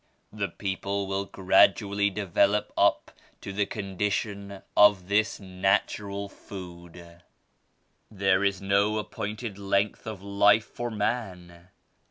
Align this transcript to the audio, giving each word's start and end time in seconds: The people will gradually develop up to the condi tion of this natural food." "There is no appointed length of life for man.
The 0.33 0.47
people 0.49 1.05
will 1.05 1.25
gradually 1.25 2.09
develop 2.09 2.73
up 2.75 3.11
to 3.41 3.53
the 3.53 3.67
condi 3.67 4.11
tion 4.11 4.63
of 4.75 5.09
this 5.09 5.39
natural 5.39 6.27
food." 6.27 7.21
"There 8.09 8.43
is 8.43 8.59
no 8.63 8.97
appointed 8.97 9.59
length 9.59 10.07
of 10.07 10.23
life 10.23 10.65
for 10.65 10.89
man. 10.89 11.67